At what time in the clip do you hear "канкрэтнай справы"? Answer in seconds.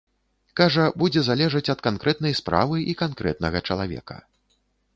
1.89-2.81